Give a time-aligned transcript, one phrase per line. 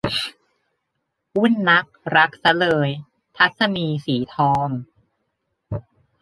[1.39, 2.89] วุ่นนักรักซะเลย-
[3.37, 4.67] ทัศนีย์ สีทอง